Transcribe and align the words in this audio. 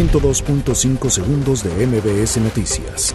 102.5 0.00 1.10
segundos 1.10 1.62
de 1.62 1.86
MBS 1.86 2.38
Noticias. 2.38 3.14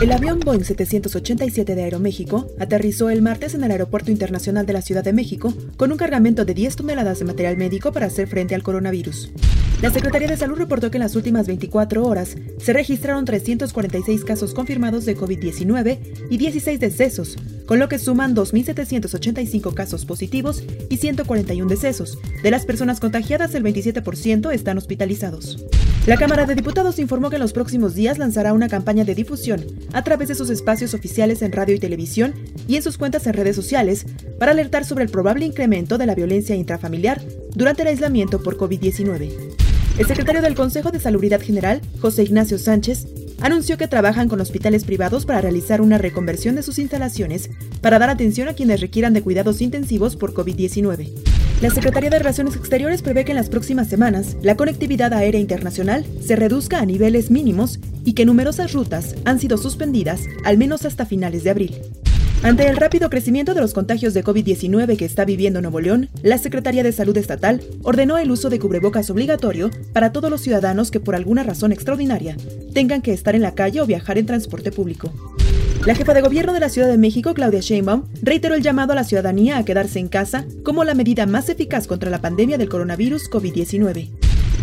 El 0.00 0.12
avión 0.12 0.38
Boeing 0.38 0.62
787 0.62 1.74
de 1.74 1.82
Aeroméxico 1.82 2.46
aterrizó 2.60 3.10
el 3.10 3.20
martes 3.20 3.54
en 3.54 3.64
el 3.64 3.72
Aeropuerto 3.72 4.12
Internacional 4.12 4.64
de 4.64 4.74
la 4.74 4.82
Ciudad 4.82 5.02
de 5.02 5.12
México 5.12 5.52
con 5.76 5.90
un 5.90 5.98
cargamento 5.98 6.44
de 6.44 6.54
10 6.54 6.76
toneladas 6.76 7.18
de 7.18 7.24
material 7.24 7.56
médico 7.56 7.90
para 7.90 8.06
hacer 8.06 8.28
frente 8.28 8.54
al 8.54 8.62
coronavirus. 8.62 9.32
La 9.84 9.90
Secretaría 9.90 10.28
de 10.28 10.38
Salud 10.38 10.56
reportó 10.56 10.90
que 10.90 10.96
en 10.96 11.02
las 11.02 11.14
últimas 11.14 11.46
24 11.46 12.06
horas 12.06 12.36
se 12.56 12.72
registraron 12.72 13.26
346 13.26 14.24
casos 14.24 14.54
confirmados 14.54 15.04
de 15.04 15.14
COVID-19 15.14 15.98
y 16.30 16.38
16 16.38 16.80
decesos, 16.80 17.36
con 17.66 17.78
lo 17.78 17.86
que 17.86 17.98
suman 17.98 18.34
2.785 18.34 19.74
casos 19.74 20.06
positivos 20.06 20.64
y 20.88 20.96
141 20.96 21.68
decesos. 21.68 22.16
De 22.42 22.50
las 22.50 22.64
personas 22.64 22.98
contagiadas, 22.98 23.54
el 23.54 23.62
27% 23.62 24.54
están 24.54 24.78
hospitalizados. 24.78 25.66
La 26.06 26.16
Cámara 26.16 26.46
de 26.46 26.54
Diputados 26.54 26.98
informó 26.98 27.28
que 27.28 27.36
en 27.36 27.42
los 27.42 27.52
próximos 27.52 27.94
días 27.94 28.16
lanzará 28.16 28.54
una 28.54 28.70
campaña 28.70 29.04
de 29.04 29.14
difusión 29.14 29.66
a 29.92 30.02
través 30.02 30.28
de 30.28 30.34
sus 30.34 30.48
espacios 30.48 30.94
oficiales 30.94 31.42
en 31.42 31.52
radio 31.52 31.74
y 31.74 31.78
televisión 31.78 32.32
y 32.66 32.76
en 32.76 32.82
sus 32.82 32.96
cuentas 32.96 33.26
en 33.26 33.34
redes 33.34 33.54
sociales 33.54 34.06
para 34.38 34.52
alertar 34.52 34.86
sobre 34.86 35.04
el 35.04 35.10
probable 35.10 35.44
incremento 35.44 35.98
de 35.98 36.06
la 36.06 36.14
violencia 36.14 36.56
intrafamiliar 36.56 37.20
durante 37.54 37.82
el 37.82 37.88
aislamiento 37.88 38.42
por 38.42 38.56
COVID-19. 38.56 39.63
El 39.96 40.06
secretario 40.06 40.42
del 40.42 40.56
Consejo 40.56 40.90
de 40.90 40.98
Salubridad 40.98 41.40
General, 41.40 41.80
José 42.00 42.24
Ignacio 42.24 42.58
Sánchez, 42.58 43.06
anunció 43.40 43.78
que 43.78 43.86
trabajan 43.86 44.28
con 44.28 44.40
hospitales 44.40 44.84
privados 44.84 45.24
para 45.24 45.40
realizar 45.40 45.80
una 45.80 45.98
reconversión 45.98 46.56
de 46.56 46.64
sus 46.64 46.80
instalaciones 46.80 47.48
para 47.80 48.00
dar 48.00 48.10
atención 48.10 48.48
a 48.48 48.54
quienes 48.54 48.80
requieran 48.80 49.12
de 49.12 49.22
cuidados 49.22 49.60
intensivos 49.60 50.16
por 50.16 50.34
COVID-19. 50.34 51.12
La 51.60 51.70
Secretaría 51.70 52.10
de 52.10 52.18
Relaciones 52.18 52.56
Exteriores 52.56 53.02
prevé 53.02 53.24
que 53.24 53.30
en 53.30 53.36
las 53.36 53.48
próximas 53.48 53.88
semanas 53.88 54.36
la 54.42 54.56
conectividad 54.56 55.12
aérea 55.12 55.40
internacional 55.40 56.04
se 56.20 56.34
reduzca 56.34 56.80
a 56.80 56.86
niveles 56.86 57.30
mínimos 57.30 57.78
y 58.04 58.14
que 58.14 58.24
numerosas 58.24 58.72
rutas 58.72 59.14
han 59.24 59.38
sido 59.38 59.58
suspendidas 59.58 60.22
al 60.44 60.58
menos 60.58 60.84
hasta 60.84 61.06
finales 61.06 61.44
de 61.44 61.50
abril. 61.50 62.03
Ante 62.44 62.68
el 62.68 62.76
rápido 62.76 63.08
crecimiento 63.08 63.54
de 63.54 63.62
los 63.62 63.72
contagios 63.72 64.12
de 64.12 64.22
COVID-19 64.22 64.98
que 64.98 65.06
está 65.06 65.24
viviendo 65.24 65.62
Nuevo 65.62 65.80
León, 65.80 66.10
la 66.22 66.36
Secretaría 66.36 66.82
de 66.82 66.92
Salud 66.92 67.16
Estatal 67.16 67.62
ordenó 67.82 68.18
el 68.18 68.30
uso 68.30 68.50
de 68.50 68.58
cubrebocas 68.58 69.08
obligatorio 69.08 69.70
para 69.94 70.12
todos 70.12 70.30
los 70.30 70.42
ciudadanos 70.42 70.90
que 70.90 71.00
por 71.00 71.14
alguna 71.14 71.42
razón 71.42 71.72
extraordinaria 71.72 72.36
tengan 72.74 73.00
que 73.00 73.14
estar 73.14 73.34
en 73.34 73.40
la 73.40 73.54
calle 73.54 73.80
o 73.80 73.86
viajar 73.86 74.18
en 74.18 74.26
transporte 74.26 74.72
público. 74.72 75.10
La 75.86 75.94
jefa 75.94 76.12
de 76.12 76.20
gobierno 76.20 76.52
de 76.52 76.60
la 76.60 76.68
Ciudad 76.68 76.88
de 76.88 76.98
México, 76.98 77.32
Claudia 77.32 77.60
Sheinbaum, 77.60 78.04
reiteró 78.20 78.54
el 78.54 78.62
llamado 78.62 78.92
a 78.92 78.96
la 78.96 79.04
ciudadanía 79.04 79.56
a 79.56 79.64
quedarse 79.64 79.98
en 79.98 80.08
casa 80.08 80.44
como 80.64 80.84
la 80.84 80.92
medida 80.92 81.24
más 81.24 81.48
eficaz 81.48 81.86
contra 81.86 82.10
la 82.10 82.20
pandemia 82.20 82.58
del 82.58 82.68
coronavirus 82.68 83.30
COVID-19. 83.30 84.10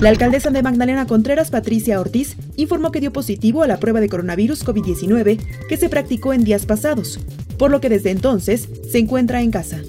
La 0.00 0.10
alcaldesa 0.10 0.50
de 0.50 0.62
Magdalena 0.62 1.06
Contreras, 1.06 1.50
Patricia 1.50 1.98
Ortiz, 1.98 2.36
informó 2.56 2.90
que 2.90 3.00
dio 3.00 3.12
positivo 3.12 3.62
a 3.62 3.66
la 3.66 3.78
prueba 3.78 4.00
de 4.00 4.10
coronavirus 4.10 4.66
COVID-19 4.66 5.38
que 5.66 5.76
se 5.78 5.88
practicó 5.88 6.34
en 6.34 6.44
días 6.44 6.64
pasados, 6.66 7.20
por 7.60 7.70
lo 7.70 7.82
que 7.82 7.90
desde 7.90 8.10
entonces 8.10 8.70
se 8.90 8.96
encuentra 8.96 9.42
en 9.42 9.50
casa. 9.50 9.82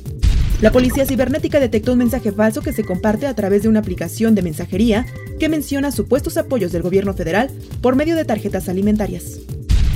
La 0.60 0.74
policía 0.74 1.06
cibernética 1.06 1.58
detectó 1.58 1.94
un 1.94 2.00
mensaje 2.00 2.34
falso 2.34 2.62
que 2.62 2.74
se 2.74 2.84
comparte 2.84 3.28
a 3.28 3.34
través 3.34 3.64
de 3.64 3.70
una 3.70 3.80
aplicación 3.80 4.36
de 4.36 4.42
mensajería 4.42 5.06
que 5.40 5.48
menciona 5.48 5.94
supuestos 5.94 6.36
apoyos 6.36 6.74
del 6.74 6.82
gobierno 6.82 7.14
federal 7.14 7.50
por 7.82 7.96
medio 7.96 8.18
de 8.18 8.26
tarjetas 8.26 8.68
alimentarias. 8.68 9.40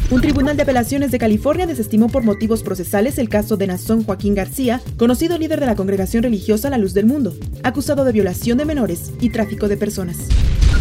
Un 0.09 0.21
tribunal 0.21 0.55
de 0.55 0.63
apelaciones 0.63 1.11
de 1.11 1.19
California 1.19 1.67
desestimó 1.67 2.07
por 2.07 2.23
motivos 2.23 2.63
procesales 2.63 3.17
el 3.17 3.27
caso 3.27 3.57
de 3.57 3.67
Nazón 3.67 4.05
Joaquín 4.05 4.35
García, 4.35 4.79
conocido 4.95 5.37
líder 5.37 5.59
de 5.59 5.65
la 5.65 5.75
congregación 5.75 6.23
religiosa 6.23 6.69
La 6.69 6.77
Luz 6.77 6.93
del 6.93 7.07
Mundo, 7.07 7.35
acusado 7.63 8.05
de 8.05 8.13
violación 8.13 8.57
de 8.57 8.63
menores 8.63 9.11
y 9.19 9.31
tráfico 9.31 9.67
de 9.67 9.75
personas. 9.75 10.15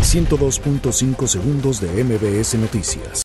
102.5 0.00 1.26
segundos 1.26 1.80
de 1.80 2.04
MBS 2.04 2.54
Noticias. 2.54 3.22